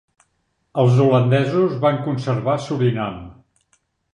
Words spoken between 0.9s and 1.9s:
holandesos